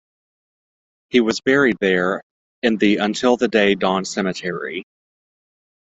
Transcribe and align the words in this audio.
He 1.11 1.19
was 1.19 1.41
buried 1.41 1.77
there 1.79 2.23
in 2.63 2.77
the 2.77 2.97
Until 2.97 3.37
the 3.37 3.47
Day 3.47 3.75
Dawn 3.75 4.03
Cemetery. 4.03 4.83